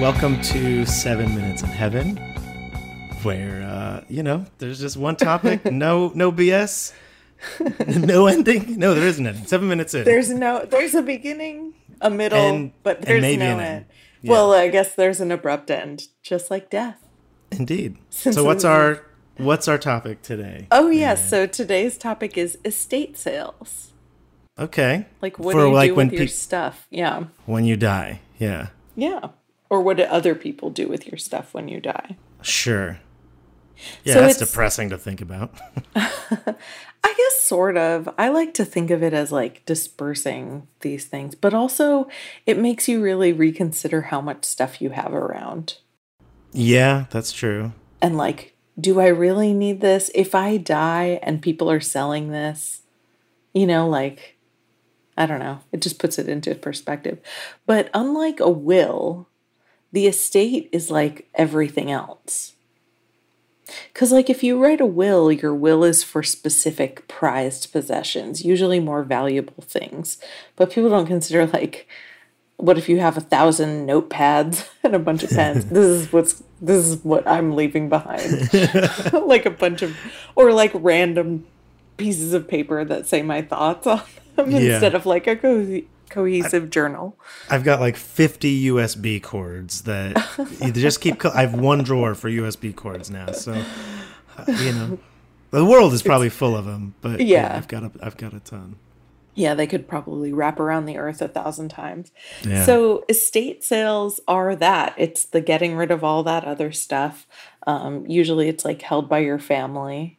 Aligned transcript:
Welcome 0.00 0.40
to 0.42 0.84
Seven 0.84 1.32
Minutes 1.36 1.62
in 1.62 1.68
Heaven, 1.68 2.16
where 3.22 3.62
uh, 3.62 4.04
you 4.08 4.24
know 4.24 4.44
there's 4.58 4.80
just 4.80 4.96
one 4.96 5.14
topic, 5.14 5.64
no 5.70 6.10
no 6.16 6.32
BS, 6.32 6.92
no 7.86 8.26
ending. 8.26 8.78
No, 8.80 8.94
there 8.94 9.06
isn't 9.06 9.24
any. 9.24 9.44
Seven 9.44 9.68
minutes 9.68 9.94
in. 9.94 10.04
There's 10.04 10.28
no 10.30 10.64
there's 10.68 10.94
a 10.96 11.02
beginning, 11.02 11.74
a 12.00 12.10
middle, 12.10 12.38
And- 12.38 12.72
but 12.82 13.02
there's 13.02 13.22
no 13.22 13.28
an 13.28 13.40
end. 13.42 13.60
end. 13.60 13.84
Yeah. 14.22 14.30
Well, 14.32 14.52
I 14.52 14.68
guess 14.68 14.94
there's 14.96 15.20
an 15.20 15.30
abrupt 15.30 15.70
end, 15.70 16.08
just 16.22 16.50
like 16.50 16.68
death. 16.68 16.98
Indeed. 17.52 17.96
Since 18.10 18.34
so 18.36 18.42
what's 18.44 18.64
our 18.64 19.04
what's 19.36 19.68
our 19.68 19.78
topic 19.78 20.22
today? 20.22 20.66
Oh 20.70 20.88
yes, 20.90 21.28
so 21.28 21.46
today's 21.46 21.96
topic 21.98 22.36
is 22.38 22.58
estate 22.64 23.16
sales. 23.16 23.92
Okay. 24.58 25.06
Like 25.20 25.38
what 25.38 25.52
For, 25.52 25.62
do 25.62 25.66
you 25.68 25.74
like, 25.74 25.90
do 25.90 25.94
when 25.94 26.08
with 26.08 26.18
your 26.18 26.28
stuff? 26.28 26.86
Yeah. 26.90 27.24
When 27.46 27.64
you 27.64 27.76
die. 27.76 28.20
Yeah. 28.38 28.68
Yeah. 28.94 29.28
Or 29.70 29.80
what 29.80 29.96
do 29.96 30.02
other 30.04 30.34
people 30.34 30.68
do 30.70 30.88
with 30.88 31.06
your 31.06 31.16
stuff 31.16 31.54
when 31.54 31.68
you 31.68 31.80
die? 31.80 32.16
Sure. 32.42 32.98
Yeah, 34.04 34.14
So 34.14 34.20
that's 34.20 34.38
depressing 34.38 34.90
to 34.90 34.98
think 34.98 35.20
about. 35.22 35.58
I 35.96 37.14
guess 37.16 37.40
sort 37.40 37.76
of. 37.76 38.08
I 38.18 38.28
like 38.28 38.54
to 38.54 38.64
think 38.64 38.90
of 38.90 39.02
it 39.02 39.12
as 39.14 39.32
like 39.32 39.64
dispersing 39.64 40.68
these 40.80 41.06
things, 41.06 41.34
but 41.34 41.54
also 41.54 42.08
it 42.46 42.58
makes 42.58 42.88
you 42.88 43.02
really 43.02 43.32
reconsider 43.32 44.02
how 44.02 44.20
much 44.20 44.44
stuff 44.44 44.80
you 44.82 44.90
have 44.90 45.12
around. 45.14 45.78
yeah, 46.52 47.06
that's 47.10 47.32
true. 47.32 47.72
And 48.00 48.16
like, 48.16 48.54
do 48.80 49.00
I 49.00 49.08
really 49.08 49.52
need 49.52 49.80
this? 49.80 50.10
If 50.14 50.34
I 50.34 50.56
die 50.56 51.20
and 51.22 51.42
people 51.42 51.70
are 51.70 51.80
selling 51.80 52.30
this, 52.30 52.82
you 53.52 53.66
know, 53.66 53.88
like, 53.88 54.36
I 55.16 55.26
don't 55.26 55.40
know. 55.40 55.60
It 55.72 55.82
just 55.82 55.98
puts 55.98 56.18
it 56.18 56.28
into 56.28 56.54
perspective. 56.54 57.18
But 57.66 57.90
unlike 57.92 58.40
a 58.40 58.50
will, 58.50 59.28
the 59.92 60.06
estate 60.06 60.68
is 60.72 60.90
like 60.90 61.28
everything 61.34 61.90
else. 61.90 62.54
Because, 63.92 64.12
like, 64.12 64.28
if 64.28 64.42
you 64.42 64.62
write 64.62 64.80
a 64.80 64.86
will, 64.86 65.30
your 65.30 65.54
will 65.54 65.84
is 65.84 66.02
for 66.02 66.22
specific 66.22 67.06
prized 67.08 67.72
possessions, 67.72 68.44
usually 68.44 68.80
more 68.80 69.02
valuable 69.02 69.62
things. 69.62 70.18
But 70.56 70.72
people 70.72 70.90
don't 70.90 71.06
consider, 71.06 71.46
like, 71.46 71.86
what 72.56 72.76
if 72.76 72.88
you 72.88 73.00
have 73.00 73.16
a 73.16 73.22
thousand 73.22 73.86
notepads 73.86 74.68
and 74.82 74.94
a 74.94 74.98
bunch 74.98 75.22
of 75.22 75.30
pens? 75.30 75.64
this 75.66 75.84
is 75.84 76.12
what's 76.12 76.42
this 76.62 76.86
is 76.86 77.04
what 77.04 77.26
I'm 77.26 77.54
leaving 77.54 77.88
behind. 77.90 78.48
like 79.12 79.44
a 79.46 79.50
bunch 79.50 79.82
of 79.82 79.96
or 80.36 80.52
like 80.52 80.70
random 80.74 81.44
pieces 81.98 82.32
of 82.32 82.48
paper 82.48 82.84
that 82.84 83.06
say 83.06 83.20
my 83.22 83.42
thoughts 83.42 83.86
on 83.86 84.00
them 84.36 84.50
Yeah. 84.50 84.60
instead 84.74 84.94
of 84.94 85.04
like 85.04 85.26
a 85.26 85.36
co- 85.36 85.80
cohesive 86.08 86.70
journal. 86.70 87.16
I've 87.50 87.64
got 87.64 87.80
like 87.80 87.96
50 87.96 88.66
USB 88.66 89.22
cords 89.22 89.82
that 89.82 90.16
you 90.60 90.72
just 90.72 91.00
keep. 91.00 91.18
Co- 91.18 91.32
I 91.34 91.42
have 91.42 91.54
one 91.54 91.82
drawer 91.82 92.14
for 92.14 92.30
USB 92.30 92.74
cords 92.74 93.10
now, 93.10 93.32
so 93.32 93.52
uh, 94.38 94.44
you 94.48 94.72
know, 94.72 94.98
the 95.50 95.64
world 95.64 95.92
is 95.92 96.02
probably 96.02 96.28
full 96.30 96.56
of 96.56 96.64
them. 96.64 96.94
But 97.02 97.20
yeah, 97.20 97.50
Yeah. 97.50 97.56
I've 97.56 97.68
got 97.68 97.82
a, 97.84 97.90
I've 98.02 98.16
got 98.16 98.32
a 98.34 98.40
ton. 98.40 98.76
Yeah, 99.34 99.54
they 99.54 99.66
could 99.66 99.88
probably 99.88 100.32
wrap 100.32 100.60
around 100.60 100.84
the 100.84 100.98
earth 100.98 101.22
a 101.22 101.28
thousand 101.28 101.70
times. 101.70 102.12
Yeah. 102.42 102.64
So, 102.64 103.04
estate 103.08 103.64
sales 103.64 104.20
are 104.28 104.54
that. 104.56 104.94
It's 104.98 105.24
the 105.24 105.40
getting 105.40 105.74
rid 105.74 105.90
of 105.90 106.04
all 106.04 106.22
that 106.24 106.44
other 106.44 106.70
stuff. 106.70 107.26
Um, 107.66 108.06
usually, 108.06 108.48
it's 108.48 108.64
like 108.64 108.82
held 108.82 109.08
by 109.08 109.20
your 109.20 109.38
family. 109.38 110.18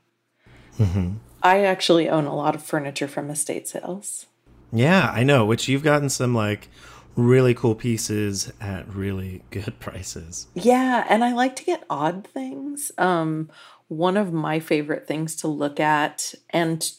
I 1.44 1.64
actually 1.64 2.10
own 2.10 2.26
a 2.26 2.36
lot 2.36 2.56
of 2.56 2.64
furniture 2.64 3.08
from 3.08 3.30
estate 3.30 3.68
sales. 3.68 4.26
Yeah, 4.72 5.12
I 5.14 5.24
know. 5.24 5.46
Which 5.46 5.68
you've 5.68 5.84
gotten 5.84 6.10
some 6.10 6.34
like 6.34 6.70
really 7.16 7.54
cool 7.54 7.76
pieces 7.76 8.52
at 8.60 8.88
really 8.94 9.44
good 9.52 9.80
prices. 9.80 10.48
Yeah, 10.56 11.06
and 11.08 11.24
I 11.24 11.34
like 11.34 11.56
to 11.58 11.64
get 11.64 11.84
odd 11.90 12.26
things. 12.26 12.92
Um, 12.98 13.50
one 13.88 14.18
of 14.18 14.34
my 14.34 14.60
favorite 14.60 15.08
things 15.08 15.36
to 15.38 15.48
look 15.48 15.80
at, 15.80 16.34
and 16.50 16.92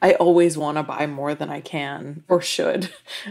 I 0.00 0.14
always 0.14 0.56
want 0.56 0.76
to 0.78 0.82
buy 0.82 1.06
more 1.06 1.34
than 1.34 1.50
I 1.50 1.60
can 1.60 2.24
or 2.28 2.40
should, 2.40 2.90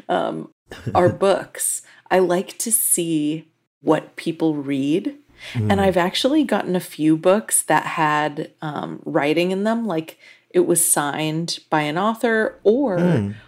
um, 0.10 0.50
are 0.96 1.10
books. 1.28 1.82
I 2.10 2.20
like 2.20 2.58
to 2.60 2.72
see 2.72 3.48
what 3.82 4.16
people 4.16 4.56
read. 4.56 5.18
And 5.56 5.82
I've 5.82 5.98
actually 5.98 6.44
gotten 6.44 6.76
a 6.76 6.80
few 6.80 7.18
books 7.18 7.64
that 7.64 7.86
had 7.86 8.52
um, 8.62 9.02
writing 9.06 9.52
in 9.52 9.64
them, 9.64 9.88
like 9.88 10.20
it 10.52 10.68
was 10.68 10.86
signed 10.86 11.60
by 11.72 11.82
an 11.82 11.98
author, 11.98 12.60
or 12.64 13.00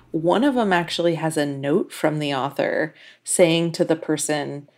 one 0.10 0.44
of 0.44 0.56
them 0.56 0.74
actually 0.74 1.16
has 1.16 1.38
a 1.38 1.46
note 1.46 1.92
from 1.92 2.20
the 2.20 2.34
author 2.34 2.96
saying 3.24 3.74
to 3.74 3.86
the 3.86 3.96
person, 3.96 4.70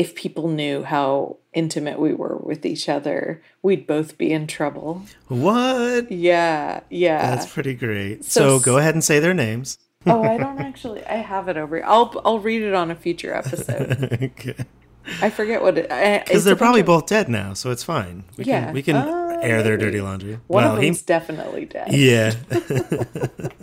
if 0.00 0.14
people 0.14 0.48
knew 0.48 0.82
how 0.84 1.36
intimate 1.52 1.98
we 2.00 2.12
were 2.14 2.36
with 2.50 2.64
each 2.64 2.88
other, 2.88 3.42
we'd 3.62 3.86
both 3.86 4.16
be 4.16 4.28
in 4.32 4.46
trouble. 4.46 5.02
What? 5.28 6.10
Yeah, 6.10 6.80
yeah. 6.88 7.34
That's 7.34 7.52
pretty 7.52 7.74
great. 7.74 8.24
So 8.24 8.40
So, 8.58 8.64
go 8.64 8.78
ahead 8.78 8.94
and 8.94 9.04
say 9.04 9.18
their 9.20 9.34
names. 9.34 9.78
oh, 10.06 10.22
I 10.22 10.36
don't 10.44 10.60
actually. 10.60 11.04
I 11.04 11.16
have 11.32 11.48
it 11.48 11.56
over. 11.56 11.84
I'll 11.84 12.08
I'll 12.24 12.38
read 12.50 12.62
it 12.62 12.74
on 12.74 12.90
a 12.90 12.94
future 12.96 13.32
episode. 13.34 13.88
Because 15.02 15.22
I 15.22 15.30
forget 15.30 15.60
what 15.62 15.76
it. 15.78 15.86
A 15.90 16.38
they're 16.38 16.54
probably 16.56 16.80
of- 16.80 16.86
both 16.92 17.06
dead 17.06 17.28
now, 17.28 17.52
so 17.54 17.70
it's 17.70 17.82
fine. 17.82 18.24
We 18.36 18.44
Yeah. 18.44 18.66
can 18.66 18.74
we 18.74 18.82
can 18.82 18.96
Uh, 18.96 19.38
air 19.42 19.62
their 19.62 19.76
dirty 19.76 20.00
laundry. 20.00 20.34
One 20.46 20.64
well, 20.64 20.74
of 20.76 20.80
he 20.82 20.88
them's 20.88 21.02
definitely 21.02 21.64
dead. 21.66 21.88
yeah. 21.92 22.32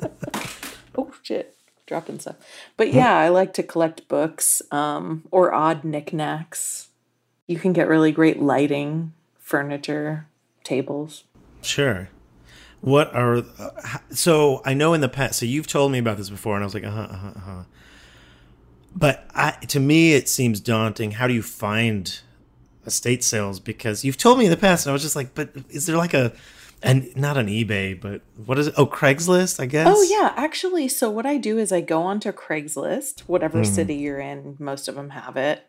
Oh 0.99 1.11
shit, 1.21 1.55
dropping 1.87 2.19
stuff. 2.19 2.35
But 2.75 2.93
yeah, 2.93 3.17
I 3.17 3.29
like 3.29 3.53
to 3.53 3.63
collect 3.63 4.07
books 4.07 4.61
um, 4.71 5.23
or 5.31 5.53
odd 5.53 5.83
knickknacks. 5.83 6.89
You 7.47 7.57
can 7.57 7.73
get 7.73 7.87
really 7.87 8.11
great 8.11 8.39
lighting, 8.39 9.13
furniture, 9.39 10.27
tables. 10.63 11.23
Sure. 11.61 12.09
What 12.81 13.13
are 13.15 13.37
uh, 13.37 13.71
so? 14.11 14.61
I 14.63 14.75
know 14.75 14.93
in 14.93 15.01
the 15.01 15.09
past. 15.09 15.39
So 15.39 15.45
you've 15.45 15.65
told 15.65 15.91
me 15.91 15.97
about 15.97 16.17
this 16.17 16.29
before, 16.29 16.55
and 16.55 16.63
I 16.63 16.67
was 16.67 16.75
like, 16.75 16.83
uh 16.83 16.91
huh, 16.91 17.07
uh 17.09 17.17
huh, 17.17 17.31
uh 17.35 17.39
huh. 17.39 17.63
But 18.95 19.25
I, 19.33 19.51
to 19.67 19.79
me, 19.79 20.13
it 20.13 20.29
seems 20.29 20.59
daunting. 20.59 21.11
How 21.11 21.27
do 21.27 21.33
you 21.33 21.41
find 21.41 22.19
estate 22.85 23.23
sales? 23.23 23.59
Because 23.59 24.03
you've 24.05 24.17
told 24.17 24.37
me 24.37 24.45
in 24.45 24.51
the 24.51 24.57
past, 24.57 24.85
and 24.85 24.91
I 24.91 24.93
was 24.93 25.01
just 25.01 25.15
like, 25.15 25.33
but 25.33 25.49
is 25.69 25.85
there 25.87 25.97
like 25.97 26.13
a, 26.13 26.33
and 26.83 27.15
not 27.15 27.37
on 27.37 27.47
eBay, 27.47 27.99
but 27.99 28.21
what 28.45 28.59
is 28.59 28.67
it? 28.67 28.75
Oh, 28.77 28.85
Craigslist, 28.85 29.59
I 29.59 29.65
guess. 29.65 29.87
Oh 29.89 30.01
yeah, 30.03 30.33
actually, 30.35 30.87
so 30.87 31.09
what 31.09 31.25
I 31.25 31.37
do 31.37 31.57
is 31.57 31.71
I 31.71 31.81
go 31.81 32.01
onto 32.03 32.31
Craigslist, 32.31 33.21
whatever 33.21 33.63
city 33.63 33.95
you're 33.95 34.19
in, 34.19 34.55
most 34.59 34.87
of 34.87 34.95
them 34.95 35.11
have 35.11 35.37
it, 35.37 35.67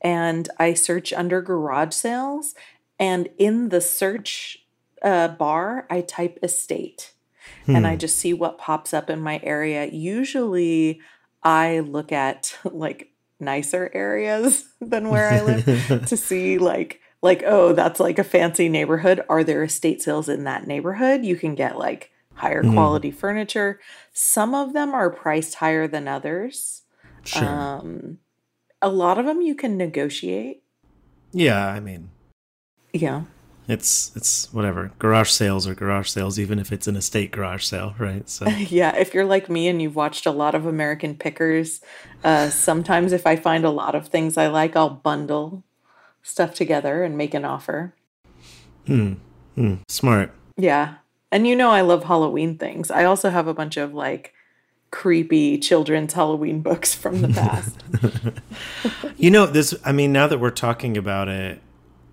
and 0.00 0.48
I 0.58 0.74
search 0.74 1.12
under 1.12 1.40
garage 1.40 1.94
sales, 1.94 2.54
and 2.98 3.28
in 3.38 3.70
the 3.70 3.80
search 3.80 4.58
uh, 5.02 5.28
bar, 5.28 5.86
I 5.88 6.02
type 6.02 6.38
estate, 6.42 7.14
and 7.66 7.86
I 7.86 7.96
just 7.96 8.16
see 8.16 8.34
what 8.34 8.58
pops 8.58 8.92
up 8.92 9.08
in 9.08 9.20
my 9.20 9.40
area. 9.42 9.86
Usually, 9.86 11.00
I 11.42 11.80
look 11.80 12.12
at 12.12 12.56
like 12.64 13.10
nicer 13.38 13.90
areas 13.94 14.66
than 14.80 15.08
where 15.08 15.30
I 15.30 15.40
live 15.40 15.64
to 16.06 16.16
see 16.16 16.58
like 16.58 17.00
like 17.22 17.42
oh 17.44 17.72
that's 17.72 18.00
like 18.00 18.18
a 18.18 18.24
fancy 18.24 18.68
neighborhood. 18.68 19.24
Are 19.28 19.44
there 19.44 19.62
estate 19.62 20.02
sales 20.02 20.28
in 20.28 20.44
that 20.44 20.66
neighborhood? 20.66 21.24
You 21.24 21.36
can 21.36 21.54
get 21.54 21.78
like 21.78 22.10
higher 22.34 22.62
quality 22.62 23.10
furniture. 23.10 23.80
Some 24.12 24.54
of 24.54 24.72
them 24.72 24.94
are 24.94 25.10
priced 25.10 25.56
higher 25.56 25.86
than 25.86 26.08
others. 26.08 26.82
Sure. 27.24 27.46
um 27.46 28.18
a 28.82 28.88
lot 28.88 29.18
of 29.18 29.26
them 29.26 29.42
you 29.42 29.54
can 29.54 29.76
negotiate. 29.76 30.62
Yeah, 31.32 31.66
I 31.68 31.80
mean, 31.80 32.10
yeah. 32.92 33.24
it's 33.68 34.10
it's 34.16 34.52
whatever. 34.52 34.92
Garage 34.98 35.30
sales 35.30 35.68
or 35.68 35.74
garage 35.74 36.08
sales, 36.08 36.38
even 36.38 36.58
if 36.58 36.72
it's 36.72 36.88
an 36.88 36.96
estate 36.96 37.30
garage 37.30 37.64
sale, 37.64 37.94
right? 37.98 38.28
So 38.28 38.48
yeah 38.48 38.96
if 38.96 39.12
you're 39.12 39.26
like 39.26 39.50
me 39.50 39.68
and 39.68 39.82
you've 39.82 39.96
watched 39.96 40.26
a 40.26 40.30
lot 40.30 40.54
of 40.54 40.66
american 40.66 41.14
pickers 41.14 41.80
uh 42.24 42.48
sometimes 42.50 43.12
if 43.12 43.26
i 43.26 43.36
find 43.36 43.64
a 43.64 43.70
lot 43.70 43.94
of 43.94 44.08
things 44.08 44.36
i 44.36 44.46
like 44.46 44.76
i'll 44.76 44.90
bundle 44.90 45.64
stuff 46.22 46.54
together 46.54 47.02
and 47.02 47.16
make 47.16 47.34
an 47.34 47.44
offer 47.44 47.94
Hmm. 48.86 49.14
smart. 49.88 50.32
Yeah. 50.56 50.94
And 51.30 51.46
you 51.46 51.54
know 51.54 51.70
I 51.70 51.80
love 51.82 52.04
Halloween 52.04 52.56
things. 52.58 52.90
I 52.90 53.04
also 53.04 53.30
have 53.30 53.46
a 53.46 53.54
bunch 53.54 53.76
of 53.76 53.94
like 53.94 54.32
creepy 54.90 55.58
children's 55.58 56.12
Halloween 56.14 56.60
books 56.62 56.92
from 56.94 57.20
the 57.22 57.28
past. 57.28 57.76
You 59.16 59.30
know, 59.30 59.44
this. 59.44 59.74
I 59.84 59.92
mean, 59.92 60.12
now 60.12 60.26
that 60.28 60.38
we're 60.40 60.50
talking 60.50 60.96
about 60.96 61.28
it, 61.28 61.60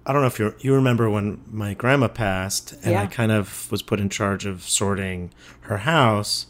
I 0.05 0.11
don't 0.11 0.21
know 0.21 0.27
if 0.27 0.39
you 0.39 0.53
you 0.59 0.73
remember 0.75 1.09
when 1.09 1.41
my 1.49 1.73
grandma 1.73 2.09
passed, 2.09 2.73
and 2.83 2.97
I 2.97 3.05
kind 3.07 3.31
of 3.31 3.71
was 3.71 3.81
put 3.81 4.01
in 4.01 4.09
charge 4.09 4.45
of 4.45 4.63
sorting 4.63 5.31
her 5.61 5.77
house. 5.77 6.47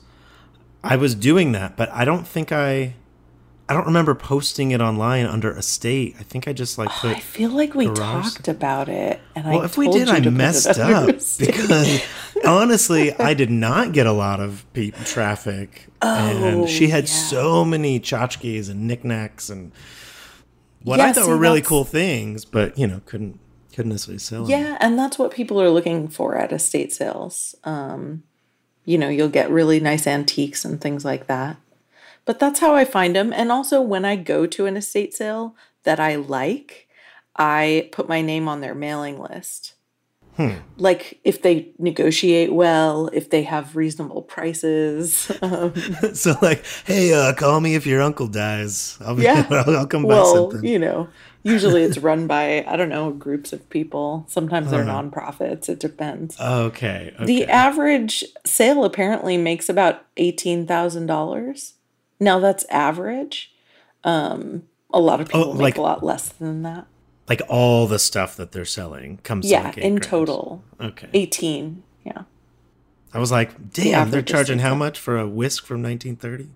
I 0.83 0.95
was 0.95 1.13
doing 1.13 1.51
that, 1.51 1.77
but 1.77 1.89
I 1.91 2.05
don't 2.05 2.27
think 2.27 2.51
I. 2.51 2.95
I 3.69 3.73
don't 3.73 3.85
remember 3.85 4.15
posting 4.15 4.71
it 4.71 4.79
online 4.79 5.25
under 5.25 5.51
estate. 5.51 6.15
I 6.19 6.23
think 6.23 6.47
I 6.47 6.53
just 6.53 6.77
like 6.77 6.89
put. 6.89 7.17
I 7.17 7.19
feel 7.19 7.49
like 7.49 7.73
we 7.75 7.87
talked 7.87 8.47
about 8.47 8.87
it 8.87 9.19
and 9.35 9.45
well, 9.45 9.61
I 9.61 9.65
if 9.65 9.77
we 9.77 9.89
did, 9.89 10.07
I 10.07 10.15
to 10.15 10.21
put 10.23 10.27
it 10.27 10.31
messed 10.31 10.79
up 10.79 11.07
because 11.39 12.01
honestly, 12.45 13.13
I 13.13 13.33
did 13.33 13.49
not 13.67 13.91
get 13.91 14.07
a 14.07 14.13
lot 14.13 14.39
of 14.39 14.65
traffic, 15.05 15.87
and 16.01 16.69
she 16.69 16.87
had 16.87 17.03
Oh, 17.03 17.07
yeah. 17.07 17.13
so 17.29 17.65
many 17.65 17.99
tchotchkes 17.99 18.69
and 18.69 18.87
knickknacks 18.87 19.49
and 19.49 19.71
what 20.83 20.99
I 21.01 21.11
thought 21.11 21.25
see, 21.25 21.29
were 21.31 21.37
really 21.37 21.61
cool 21.61 21.83
things, 21.83 22.45
but 22.45 22.77
you 22.77 22.87
know, 22.87 23.01
couldn't 23.05 23.37
couldn't 23.73 23.91
necessarily 23.91 24.19
sell. 24.19 24.43
them. 24.43 24.51
Yeah, 24.51 24.77
and 24.79 24.97
that's 24.97 25.19
what 25.19 25.31
people 25.31 25.61
are 25.61 25.69
looking 25.69 26.07
for 26.07 26.37
at 26.37 26.53
estate 26.53 26.93
sales. 26.93 27.53
Um, 27.65 28.23
you 28.85 28.97
know, 28.97 29.09
you'll 29.09 29.27
get 29.27 29.49
really 29.51 29.81
nice 29.81 30.07
antiques 30.07 30.63
and 30.63 30.79
things 30.79 31.03
like 31.03 31.27
that. 31.27 31.57
But 32.27 32.37
that's 32.39 32.59
how 32.59 32.75
I 32.75 32.85
find 32.85 33.15
them. 33.15 33.33
And 33.33 33.51
also, 33.51 33.81
when 33.81 34.05
I 34.05 34.15
go 34.17 34.45
to 34.45 34.65
an 34.67 34.77
estate 34.77 35.15
sale 35.15 35.55
that 35.83 35.99
I 35.99 36.15
like, 36.15 36.87
I 37.35 37.89
put 37.91 38.07
my 38.09 38.21
name 38.21 38.47
on 38.47 38.61
their 38.61 38.75
mailing 38.75 39.19
list. 39.19 39.73
Like 40.77 41.19
if 41.23 41.41
they 41.41 41.71
negotiate 41.79 42.53
well, 42.53 43.09
if 43.11 43.31
they 43.31 43.41
have 43.43 43.75
reasonable 43.75 44.21
prices. 44.21 45.31
Um, 45.41 45.73
so 46.13 46.35
like, 46.43 46.63
hey, 46.85 47.11
uh, 47.13 47.33
call 47.33 47.59
me 47.59 47.73
if 47.73 47.87
your 47.87 48.01
uncle 48.03 48.27
dies. 48.27 48.97
I'll 49.01 49.15
be, 49.15 49.23
Yeah. 49.23 49.47
I'll, 49.49 49.75
I'll 49.77 49.87
come 49.87 50.03
well, 50.03 50.51
something. 50.51 50.69
you 50.69 50.77
know, 50.77 51.07
usually 51.41 51.81
it's 51.81 51.97
run 51.97 52.27
by, 52.27 52.63
I 52.67 52.75
don't 52.75 52.89
know, 52.89 53.09
groups 53.11 53.51
of 53.51 53.67
people. 53.71 54.25
Sometimes 54.27 54.69
they're 54.69 54.81
Uh-huh. 54.83 55.01
nonprofits. 55.01 55.69
It 55.69 55.79
depends. 55.79 56.39
Okay, 56.39 57.13
okay. 57.15 57.25
The 57.25 57.45
average 57.47 58.23
sale 58.45 58.83
apparently 58.83 59.37
makes 59.37 59.69
about 59.69 60.05
eighteen 60.17 60.67
thousand 60.67 61.07
dollars. 61.07 61.73
Now 62.19 62.39
that's 62.39 62.65
average. 62.69 63.53
Um, 64.03 64.63
a 64.93 64.99
lot 64.99 65.19
of 65.21 65.27
people 65.27 65.51
Oh, 65.51 65.53
make 65.53 65.61
like- 65.61 65.77
a 65.77 65.81
lot 65.81 66.03
less 66.03 66.29
than 66.29 66.61
that. 66.63 66.87
like 67.29 67.41
all 67.49 67.87
the 67.87 67.99
stuff 67.99 68.35
that 68.37 68.51
they're 68.53 68.63
selling 68.65 69.17
comes. 69.23 69.49
Yeah, 69.49 69.67
in 69.77 69.95
grand. 69.95 70.03
total, 70.03 70.63
Okay. 70.79 71.09
eighteen. 71.13 71.83
Yeah, 72.05 72.23
I 73.13 73.19
was 73.19 73.31
like, 73.31 73.73
damn, 73.73 74.11
they're 74.11 74.21
charging 74.21 74.59
how 74.59 74.73
much 74.75 74.97
for 74.97 75.17
a 75.17 75.27
whisk 75.27 75.65
from 75.65 75.81
1930? 75.83 76.49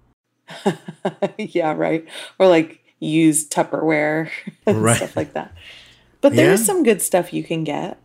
yeah, 1.37 1.73
right. 1.73 2.05
Or 2.39 2.47
like 2.47 2.79
used 2.99 3.51
Tupperware 3.51 4.29
and 4.65 4.81
Right. 4.81 4.97
stuff 4.97 5.15
like 5.17 5.33
that. 5.33 5.53
But 6.21 6.35
there's 6.35 6.61
Yeah. 6.61 6.65
some 6.67 6.83
good 6.83 7.01
stuff 7.01 7.33
you 7.33 7.43
can 7.43 7.63
get. 7.63 7.97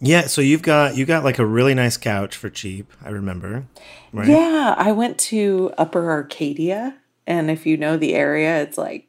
Yeah, 0.00 0.26
so 0.26 0.40
you've 0.40 0.62
got 0.62 0.96
you 0.96 1.04
got 1.04 1.24
like 1.24 1.38
a 1.38 1.44
really 1.46 1.74
nice 1.74 1.96
couch 1.96 2.36
for 2.36 2.48
cheap. 2.48 2.90
I 3.04 3.10
remember, 3.10 3.66
right? 4.12 4.28
Yeah, 4.28 4.74
I 4.76 4.92
went 4.92 5.18
to 5.18 5.72
Upper 5.76 6.10
Arcadia, 6.10 6.96
and 7.26 7.50
if 7.50 7.66
you 7.66 7.76
know 7.76 7.96
the 7.98 8.14
area, 8.14 8.62
it's 8.62 8.78
like 8.78 9.08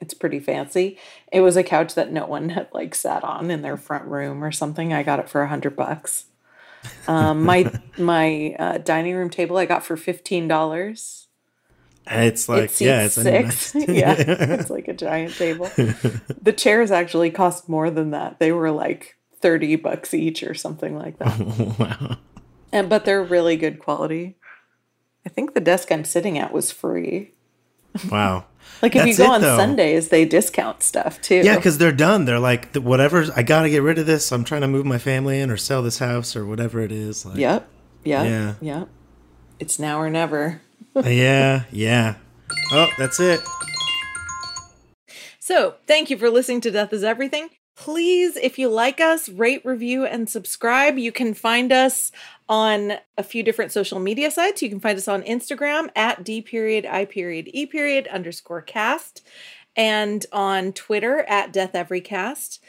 it's 0.00 0.14
pretty 0.14 0.38
fancy. 0.38 0.98
It 1.32 1.40
was 1.40 1.56
a 1.56 1.64
couch 1.64 1.94
that 1.94 2.12
no 2.12 2.26
one 2.26 2.48
had 2.50 2.68
like 2.72 2.94
sat 2.94 3.24
on 3.24 3.50
in 3.50 3.62
their 3.62 3.76
front 3.76 4.04
room 4.04 4.44
or 4.44 4.52
something. 4.52 4.92
I 4.92 5.02
got 5.02 5.18
it 5.18 5.28
for 5.28 5.42
a 5.42 5.48
hundred 5.48 5.74
bucks. 5.74 6.26
Um, 7.08 7.42
my 7.44 7.72
my 7.98 8.54
uh, 8.58 8.78
dining 8.78 9.16
room 9.16 9.30
table 9.30 9.56
I 9.56 9.66
got 9.66 9.84
for 9.84 9.96
fifteen 9.96 10.46
dollars. 10.46 11.26
It's 12.06 12.48
like 12.50 12.64
It 12.70 12.80
yeah, 12.82 13.04
it's 13.06 13.14
six. 13.14 13.74
nice- 13.74 13.88
yeah, 13.88 14.14
it's 14.18 14.68
like 14.70 14.86
a 14.88 14.92
giant 14.92 15.34
table. 15.34 15.70
the 15.74 16.52
chairs 16.56 16.90
actually 16.90 17.30
cost 17.30 17.66
more 17.68 17.90
than 17.90 18.10
that. 18.10 18.38
They 18.38 18.52
were 18.52 18.70
like 18.70 19.16
thirty 19.44 19.76
bucks 19.76 20.14
each 20.14 20.42
or 20.42 20.54
something 20.54 20.96
like 20.96 21.18
that. 21.18 21.38
wow. 21.78 22.16
And 22.72 22.88
but 22.88 23.04
they're 23.04 23.22
really 23.22 23.56
good 23.58 23.78
quality. 23.78 24.36
I 25.26 25.28
think 25.28 25.52
the 25.52 25.60
desk 25.60 25.92
I'm 25.92 26.04
sitting 26.04 26.38
at 26.38 26.50
was 26.50 26.72
free. 26.72 27.34
Wow. 28.10 28.46
Like 28.80 28.96
if 28.96 29.04
That's 29.04 29.18
you 29.18 29.24
go 29.24 29.30
it, 29.30 29.34
on 29.34 29.40
though. 29.42 29.56
Sundays, 29.56 30.08
they 30.08 30.24
discount 30.24 30.82
stuff 30.82 31.20
too. 31.20 31.42
Yeah, 31.44 31.56
because 31.56 31.76
they're 31.78 31.92
done. 31.92 32.24
They're 32.24 32.40
like 32.40 32.74
whatever. 32.74 33.26
I 33.36 33.42
gotta 33.42 33.68
get 33.68 33.82
rid 33.82 33.98
of 33.98 34.06
this. 34.06 34.32
I'm 34.32 34.42
trying 34.42 34.62
to 34.62 34.66
move 34.66 34.84
my 34.86 34.98
family 34.98 35.38
in 35.38 35.50
or 35.50 35.56
sell 35.58 35.82
this 35.82 35.98
house 35.98 36.34
or 36.34 36.46
whatever 36.46 36.80
it 36.80 36.90
is. 36.90 37.24
Like, 37.24 37.36
Yep. 37.36 37.68
Yep. 38.04 38.26
Yeah. 38.26 38.54
Yep. 38.60 38.88
It's 39.60 39.78
now 39.78 40.00
or 40.00 40.10
never. 40.10 40.62
Uh, 40.96 41.02
yeah, 41.06 41.64
yeah. 41.70 42.16
Oh, 42.72 42.88
that's 42.98 43.20
it. 43.20 43.40
So, 45.38 45.74
thank 45.86 46.08
you 46.08 46.16
for 46.16 46.30
listening 46.30 46.62
to 46.62 46.70
Death 46.70 46.92
is 46.92 47.04
Everything. 47.04 47.50
Please, 47.76 48.36
if 48.36 48.58
you 48.58 48.68
like 48.68 49.00
us, 49.00 49.28
rate, 49.28 49.64
review, 49.64 50.06
and 50.06 50.30
subscribe. 50.30 50.96
You 50.96 51.10
can 51.10 51.34
find 51.34 51.72
us 51.72 52.12
on 52.48 52.92
a 53.18 53.24
few 53.24 53.42
different 53.42 53.72
social 53.72 53.98
media 53.98 54.30
sites. 54.30 54.62
You 54.62 54.68
can 54.68 54.78
find 54.78 54.96
us 54.96 55.08
on 55.08 55.22
Instagram 55.22 55.88
at 55.96 56.22
D 56.22 56.40
period 56.40 56.86
I 56.86 57.04
period 57.04 57.50
E 57.52 57.66
period 57.66 58.06
underscore 58.08 58.62
cast 58.62 59.26
and 59.74 60.24
on 60.32 60.72
Twitter 60.72 61.24
at 61.28 61.52
Death 61.52 61.72
Everycast. 61.72 62.60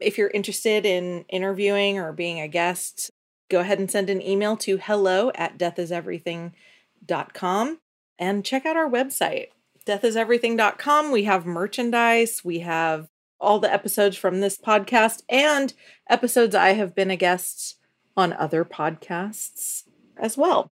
If 0.00 0.16
you're 0.16 0.30
interested 0.30 0.86
in 0.86 1.26
interviewing 1.28 1.98
or 1.98 2.12
being 2.12 2.40
a 2.40 2.48
guest, 2.48 3.10
go 3.50 3.60
ahead 3.60 3.78
and 3.78 3.90
send 3.90 4.08
an 4.08 4.22
email 4.22 4.56
to 4.58 4.76
hello 4.78 5.30
at 5.34 5.58
deathiseverything.com 5.58 7.78
and 8.18 8.44
check 8.44 8.64
out 8.64 8.76
our 8.76 8.88
website 8.88 9.48
deathiseverything.com. 9.86 11.12
We 11.12 11.24
have 11.24 11.44
merchandise, 11.44 12.42
we 12.42 12.60
have 12.60 13.10
all 13.40 13.58
the 13.58 13.72
episodes 13.72 14.16
from 14.16 14.40
this 14.40 14.56
podcast 14.56 15.22
and 15.28 15.74
episodes 16.08 16.54
I 16.54 16.70
have 16.70 16.94
been 16.94 17.10
a 17.10 17.16
guest 17.16 17.78
on 18.16 18.32
other 18.32 18.64
podcasts 18.64 19.84
as 20.16 20.36
well. 20.36 20.70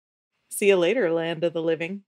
See 0.51 0.69
you 0.69 0.77
later, 0.77 1.13
land 1.13 1.45
of 1.45 1.53
the 1.53 1.63
living. 1.63 2.03